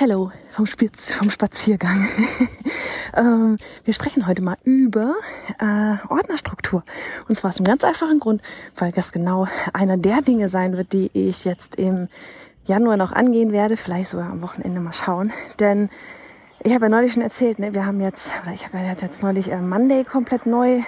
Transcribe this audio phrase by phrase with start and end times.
[0.00, 2.08] Hello vom, Spitz, vom Spaziergang.
[3.14, 5.14] ähm, wir sprechen heute mal über
[5.58, 6.84] äh, Ordnerstruktur.
[7.28, 8.40] Und zwar aus einem ganz einfachen Grund,
[8.78, 12.08] weil das genau einer der Dinge sein wird, die ich jetzt im
[12.64, 15.34] Januar noch angehen werde, vielleicht sogar am Wochenende mal schauen.
[15.58, 15.90] Denn
[16.64, 19.22] ich habe ja neulich schon erzählt, ne, wir haben jetzt, oder ich habe ja jetzt
[19.22, 20.80] neulich äh, Monday komplett neu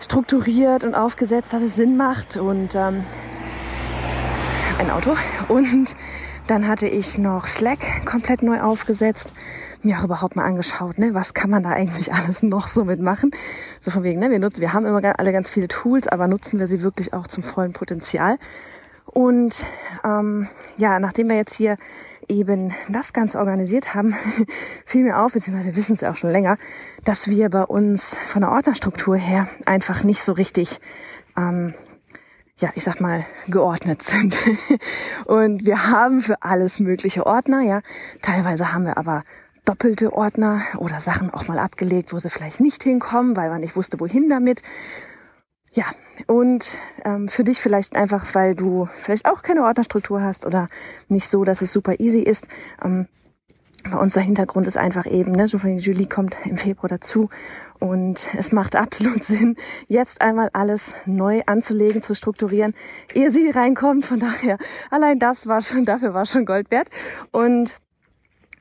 [0.00, 3.04] strukturiert und aufgesetzt, dass es Sinn macht und ähm,
[4.78, 5.16] ein Auto
[5.48, 5.96] und
[6.46, 9.32] dann hatte ich noch Slack komplett neu aufgesetzt,
[9.82, 13.30] mir auch überhaupt mal angeschaut, ne, was kann man da eigentlich alles noch so mitmachen?
[13.80, 16.58] So von wegen, ne, wir nutzen, wir haben immer alle ganz viele Tools, aber nutzen
[16.58, 18.38] wir sie wirklich auch zum vollen Potenzial?
[19.06, 19.66] Und
[20.04, 20.48] ähm,
[20.78, 21.76] ja, nachdem wir jetzt hier
[22.28, 24.14] eben das Ganze organisiert haben,
[24.86, 26.56] fiel mir auf, beziehungsweise wir wissen es ja auch schon länger,
[27.04, 30.80] dass wir bei uns von der Ordnerstruktur her einfach nicht so richtig
[31.36, 31.74] ähm,
[32.62, 34.38] ja, ich sag mal, geordnet sind.
[35.26, 37.82] Und wir haben für alles mögliche Ordner, ja.
[38.22, 39.24] Teilweise haben wir aber
[39.64, 43.74] doppelte Ordner oder Sachen auch mal abgelegt, wo sie vielleicht nicht hinkommen, weil man nicht
[43.74, 44.62] wusste, wohin damit.
[45.72, 45.86] Ja,
[46.26, 50.68] und ähm, für dich vielleicht einfach, weil du vielleicht auch keine Ordnerstruktur hast oder
[51.08, 52.46] nicht so, dass es super easy ist.
[52.84, 53.08] Ähm,
[53.90, 57.28] bei uns der Hintergrund ist einfach eben, ne, Julie kommt im Februar dazu
[57.80, 59.56] und es macht absolut Sinn,
[59.88, 62.74] jetzt einmal alles neu anzulegen, zu strukturieren,
[63.14, 64.04] ehe sie reinkommt.
[64.04, 64.58] Von daher,
[64.90, 66.88] allein das war schon, dafür war schon Gold wert.
[67.32, 67.78] Und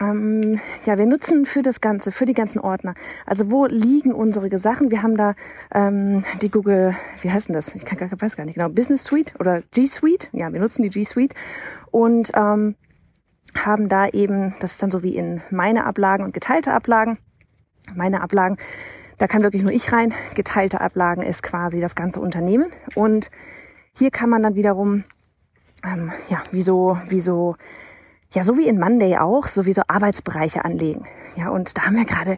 [0.01, 2.95] ähm, ja, wir nutzen für das Ganze, für die ganzen Ordner.
[3.25, 4.89] Also wo liegen unsere Sachen?
[4.89, 5.35] Wir haben da
[5.73, 7.75] ähm, die Google, wie heißt denn das?
[7.75, 8.69] Ich kann weiß gar nicht genau.
[8.69, 10.29] Business Suite oder G Suite.
[10.31, 11.35] Ja, wir nutzen die G Suite
[11.91, 12.75] und ähm,
[13.55, 17.17] haben da eben, das ist dann so wie in meine Ablagen und geteilte Ablagen.
[17.93, 18.57] Meine Ablagen,
[19.17, 20.13] da kann wirklich nur ich rein.
[20.35, 22.71] Geteilte Ablagen ist quasi das ganze Unternehmen.
[22.95, 23.29] Und
[23.93, 25.03] hier kann man dann wiederum,
[25.83, 27.55] ähm, ja, wie so, wie so,
[28.31, 31.05] ja, so wie in Monday auch, so wie so Arbeitsbereiche anlegen.
[31.35, 32.37] Ja, und da haben wir gerade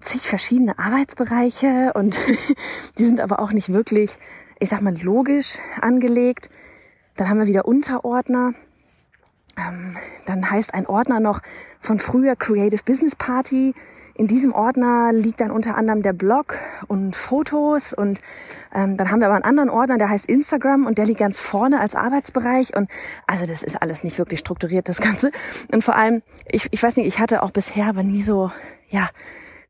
[0.00, 2.18] zig verschiedene Arbeitsbereiche und
[2.98, 4.18] die sind aber auch nicht wirklich,
[4.58, 6.50] ich sag mal, logisch angelegt.
[7.16, 8.54] Dann haben wir wieder Unterordner.
[9.56, 9.96] Ähm,
[10.26, 11.40] dann heißt ein Ordner noch
[11.80, 13.74] von früher Creative Business Party.
[14.14, 16.56] In diesem Ordner liegt dann unter anderem der Blog
[16.88, 18.20] und Fotos und
[18.74, 21.38] ähm, dann haben wir aber einen anderen Ordner, der heißt Instagram und der liegt ganz
[21.38, 22.90] vorne als Arbeitsbereich und
[23.26, 25.30] also das ist alles nicht wirklich strukturiert, das Ganze.
[25.72, 28.50] Und vor allem, ich, ich weiß nicht, ich hatte auch bisher aber nie so,
[28.90, 29.08] ja,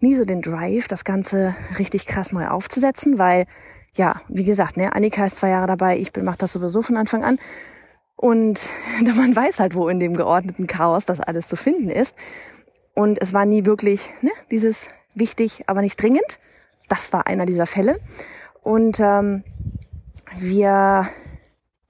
[0.01, 3.47] nie so den Drive, das Ganze richtig krass neu aufzusetzen, weil
[3.95, 6.97] ja, wie gesagt, ne, Annika ist zwei Jahre dabei, ich bin mache das sowieso von
[6.97, 7.39] Anfang an.
[8.21, 8.69] Und
[9.17, 12.15] man weiß halt, wo in dem geordneten Chaos das alles zu finden ist.
[12.95, 16.39] Und es war nie wirklich ne, dieses wichtig, aber nicht dringend.
[16.89, 17.99] Das war einer dieser Fälle.
[18.63, 19.43] Und ähm,
[20.39, 21.09] wir,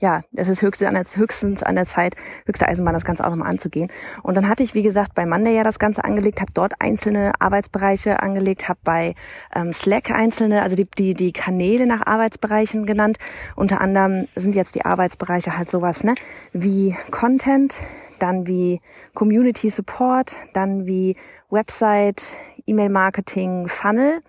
[0.01, 2.17] ja, es ist höchstens an, der, höchstens an der Zeit,
[2.47, 3.91] höchste Eisenbahn, das Ganze auch nochmal anzugehen.
[4.23, 7.33] Und dann hatte ich, wie gesagt, bei Monday ja das Ganze angelegt, habe dort einzelne
[7.39, 9.15] Arbeitsbereiche angelegt, habe bei
[9.55, 13.19] ähm, Slack einzelne, also die, die, die Kanäle nach Arbeitsbereichen genannt.
[13.57, 16.15] Unter anderem sind jetzt die Arbeitsbereiche halt sowas, ne,
[16.53, 17.81] wie Content,
[18.19, 18.81] dann wie
[19.15, 21.17] Community Support, dann wie
[21.51, 24.21] Website, E-Mail-Marketing, Funnel,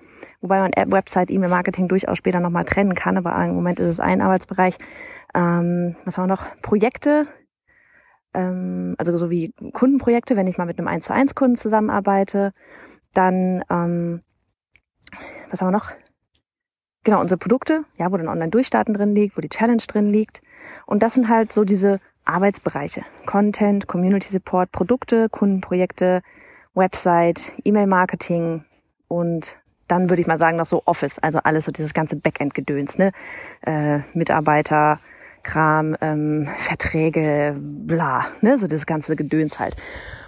[0.42, 4.22] wobei man Website, E-Mail-Marketing durchaus später nochmal trennen kann, aber im Moment ist es ein
[4.22, 4.78] Arbeitsbereich.
[5.34, 6.46] Ähm, was haben wir noch?
[6.61, 7.28] Projekte,
[8.34, 12.53] ähm, also so wie Kundenprojekte, wenn ich mal mit einem 1 zu 1 Kunden zusammenarbeite.
[13.14, 14.22] Dann, ähm,
[15.50, 15.91] was haben wir noch?
[17.03, 20.41] Genau, unsere Produkte, ja, wo dann Online-Durchstarten drin liegt, wo die Challenge drin liegt.
[20.85, 23.03] Und das sind halt so diese Arbeitsbereiche.
[23.26, 26.22] Content, Community Support, Produkte, Kundenprojekte,
[26.73, 28.64] Website, E-Mail-Marketing
[29.08, 29.58] und
[29.88, 33.12] dann würde ich mal sagen noch so Office, also alles so dieses ganze Backend-Gedöns, ne?
[33.66, 35.00] Äh, Mitarbeiter,
[35.44, 38.58] Kram, ähm, Verträge, bla, ne?
[38.58, 39.76] So das ganze Gedöns halt.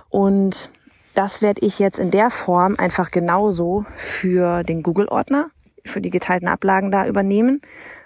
[0.09, 0.69] Und
[1.13, 5.49] das werde ich jetzt in der Form einfach genauso für den Google-Ordner,
[5.85, 7.61] für die geteilten Ablagen da übernehmen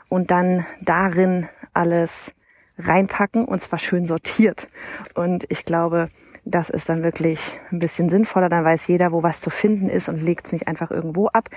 [0.09, 2.35] und dann darin alles
[2.77, 4.67] reinpacken und zwar schön sortiert.
[5.15, 6.09] Und ich glaube,
[6.49, 8.49] das ist dann wirklich ein bisschen sinnvoller.
[8.49, 11.49] Dann weiß jeder, wo was zu finden ist und legt es nicht einfach irgendwo ab.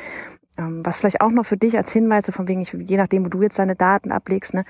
[0.59, 3.29] Ähm, was vielleicht auch noch für dich als Hinweis, so von wegen, je nachdem, wo
[3.29, 4.65] du jetzt deine Daten ablegst, ne?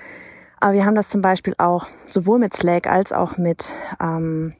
[0.59, 4.53] Aber wir haben das zum Beispiel auch sowohl mit Slack als auch mit, ähm,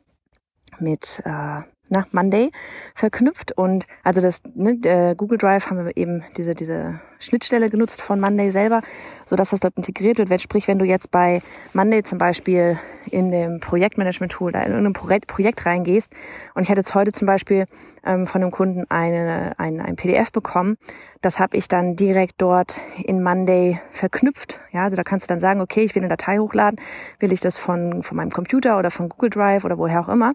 [0.79, 1.61] mit äh,
[1.91, 2.51] na, Monday
[2.95, 8.19] verknüpft und also das ne, Google Drive haben wir eben diese diese Schnittstelle genutzt von
[8.19, 8.81] Monday selber,
[9.25, 10.41] so dass das dort integriert wird.
[10.41, 11.41] Sprich, wenn du jetzt bei
[11.73, 12.79] Monday zum Beispiel
[13.09, 16.13] in dem Projektmanagement-Tool da in irgendein Projekt, reingehst
[16.55, 17.65] und ich hatte jetzt heute zum Beispiel
[18.05, 20.77] ähm, von einem Kunden eine, ein, ein PDF bekommen,
[21.21, 24.59] das habe ich dann direkt dort in Monday verknüpft.
[24.71, 26.79] Ja, also da kannst du dann sagen, okay, ich will eine Datei hochladen,
[27.19, 30.33] will ich das von, von meinem Computer oder von Google Drive oder woher auch immer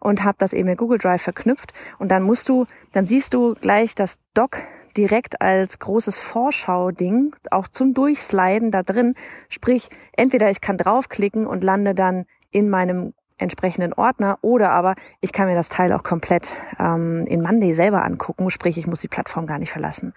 [0.00, 3.54] und habe das eben in Google Drive verknüpft und dann musst du, dann siehst du
[3.54, 4.62] gleich das Doc
[4.96, 9.14] direkt als großes Vorschau-Ding, auch zum Durchsliden da drin.
[9.48, 15.32] Sprich, entweder ich kann draufklicken und lande dann in meinem entsprechenden Ordner oder aber ich
[15.32, 19.08] kann mir das Teil auch komplett ähm, in Monday selber angucken, sprich ich muss die
[19.08, 20.12] Plattform gar nicht verlassen.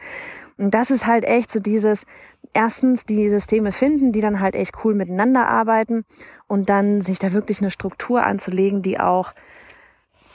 [0.57, 2.06] Und das ist halt echt so dieses,
[2.53, 6.06] erstens die Systeme finden, die dann halt echt cool miteinander arbeiten
[6.47, 9.33] und dann sich da wirklich eine Struktur anzulegen, die auch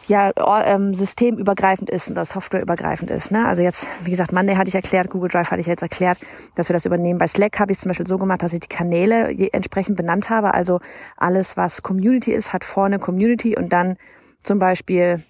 [0.09, 0.31] ja
[0.65, 3.31] ähm, systemübergreifend ist oder softwareübergreifend ist.
[3.31, 3.47] Ne?
[3.47, 6.19] Also jetzt, wie gesagt, Monday hatte ich erklärt, Google Drive hatte ich jetzt erklärt,
[6.55, 7.19] dass wir das übernehmen.
[7.19, 10.31] Bei Slack habe ich es zum Beispiel so gemacht, dass ich die Kanäle entsprechend benannt
[10.31, 10.55] habe.
[10.55, 10.81] Also
[11.17, 13.97] alles, was Community ist, hat vorne Community und dann
[14.43, 15.25] zum Beispiel,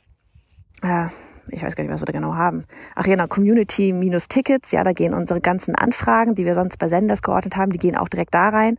[0.82, 1.06] äh,
[1.49, 2.64] ich weiß gar nicht, was wir da genau haben.
[2.94, 4.72] Ach ja, genau, Community minus Tickets.
[4.72, 7.96] Ja, da gehen unsere ganzen Anfragen, die wir sonst bei Senders geordnet haben, die gehen
[7.96, 8.76] auch direkt da rein.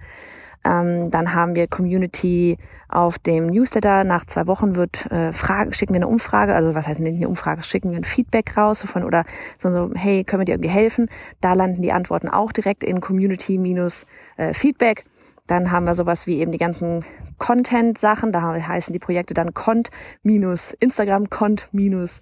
[0.63, 2.57] Ähm, dann haben wir Community
[2.89, 4.04] auf dem Newsletter.
[4.04, 7.63] Nach zwei Wochen wird äh, Frage, schicken wir eine Umfrage, also was heißt eine Umfrage,
[7.63, 9.25] schicken wir ein Feedback raus von oder
[9.57, 11.09] so, so hey, können wir dir irgendwie helfen?
[11.42, 14.06] Da landen die Antworten auch direkt in Community minus
[14.38, 15.06] äh, Feedback.
[15.48, 17.06] Dann haben wir sowas wie eben die ganzen
[17.38, 18.31] Content-Sachen.
[18.31, 19.89] Da heißen die Projekte dann Cont
[20.21, 22.19] minus Instagram, Cont minus,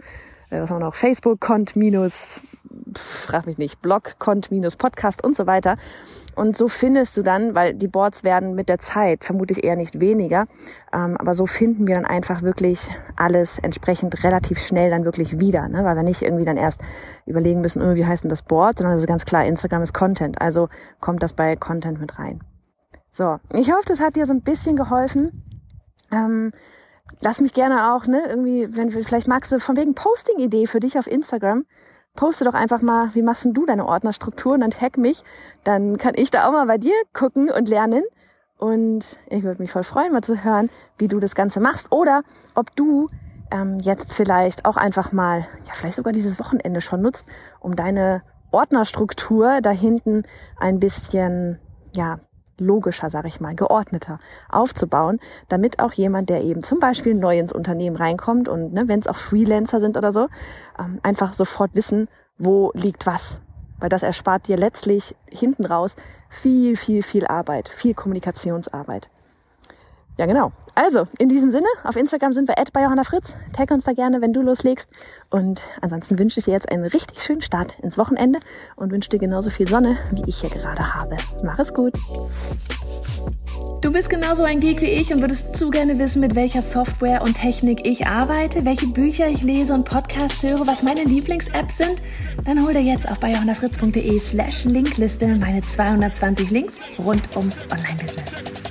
[0.61, 2.41] was haben wir noch, Facebook, Cont minus,
[2.95, 5.75] frag mich nicht, Blog, Cont minus Podcast und so weiter.
[6.35, 10.01] Und so findest du dann, weil die Boards werden mit der Zeit vermutlich eher nicht
[10.01, 10.45] weniger,
[10.91, 15.69] ähm, aber so finden wir dann einfach wirklich alles entsprechend relativ schnell dann wirklich wieder,
[15.69, 15.85] ne?
[15.85, 16.81] weil wir nicht irgendwie dann erst
[17.25, 19.93] überlegen müssen, oh, wie heißt denn das Board, sondern es ist ganz klar, Instagram ist
[19.93, 20.67] Content, also
[20.99, 22.41] kommt das bei Content mit rein.
[23.11, 25.41] So, ich hoffe, das hat dir so ein bisschen geholfen.
[26.11, 26.51] Ähm,
[27.21, 30.97] lass mich gerne auch, ne, irgendwie, wenn vielleicht magst du von wegen Posting-Idee für dich
[30.97, 31.65] auf Instagram
[32.15, 35.23] poste doch einfach mal, wie machst denn du deine Ordnerstruktur und dann tag mich.
[35.63, 38.03] Dann kann ich da auch mal bei dir gucken und lernen.
[38.57, 42.23] Und ich würde mich voll freuen, mal zu hören, wie du das Ganze machst oder
[42.55, 43.07] ob du
[43.51, 47.27] ähm, jetzt vielleicht auch einfach mal, ja, vielleicht sogar dieses Wochenende schon nutzt,
[47.59, 50.23] um deine Ordnerstruktur da hinten
[50.57, 51.59] ein bisschen,
[51.95, 52.19] ja,
[52.57, 54.19] logischer, sag ich mal, geordneter
[54.49, 55.19] aufzubauen,
[55.49, 59.07] damit auch jemand, der eben zum Beispiel neu ins Unternehmen reinkommt und ne, wenn es
[59.07, 60.27] auch Freelancer sind oder so,
[60.79, 62.07] ähm, einfach sofort wissen,
[62.37, 63.39] wo liegt was.
[63.79, 65.95] Weil das erspart dir letztlich hinten raus
[66.29, 69.09] viel, viel, viel Arbeit, viel Kommunikationsarbeit.
[70.17, 70.51] Ja, genau.
[70.75, 73.35] Also, in diesem Sinne, auf Instagram sind wir bei Johanna Fritz.
[73.53, 74.89] Tag uns da gerne, wenn du loslegst.
[75.29, 78.39] Und ansonsten wünsche ich dir jetzt einen richtig schönen Start ins Wochenende
[78.75, 81.17] und wünsche dir genauso viel Sonne, wie ich hier gerade habe.
[81.43, 81.93] Mach es gut.
[83.81, 87.21] Du bist genauso ein Geek wie ich und würdest zu gerne wissen, mit welcher Software
[87.21, 92.01] und Technik ich arbeite, welche Bücher ich lese und Podcasts höre, was meine Lieblings-Apps sind?
[92.45, 98.64] Dann hol dir jetzt auf bayjohannafritz.de slash Linkliste meine 220 Links rund ums Online-Business.